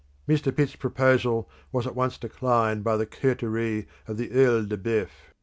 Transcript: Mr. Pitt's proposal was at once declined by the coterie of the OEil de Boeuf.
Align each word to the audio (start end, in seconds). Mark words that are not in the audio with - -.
Mr. 0.27 0.55
Pitt's 0.55 0.75
proposal 0.75 1.47
was 1.71 1.85
at 1.85 1.93
once 1.95 2.17
declined 2.17 2.83
by 2.83 2.97
the 2.97 3.05
coterie 3.05 3.85
of 4.07 4.17
the 4.17 4.29
OEil 4.29 4.67
de 4.67 4.75
Boeuf. 4.75 5.31